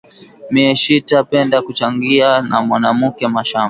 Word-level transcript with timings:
Miye 0.51 0.75
shita 0.75 1.17
penda 1.29 1.57
kuchangiya 1.61 2.41
na 2.41 2.61
mwanamuke 2.61 3.27
mashamba 3.27 3.59